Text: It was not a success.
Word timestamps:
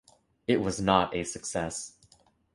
It 0.47 0.61
was 0.61 0.81
not 0.81 1.15
a 1.15 1.23
success. 1.23 1.93